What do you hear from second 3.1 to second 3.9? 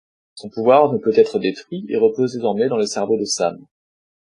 de Sam.